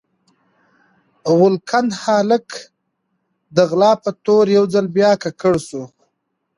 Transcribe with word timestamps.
غلګن 1.37 1.87
هالک 2.01 2.47
د 3.55 3.57
غلا 3.69 3.91
په 4.03 4.09
تور 4.25 4.45
يو 4.57 4.63
ځل 4.73 4.85
بيا 4.95 5.11
ککړ 5.23 5.55
سو 5.69 5.81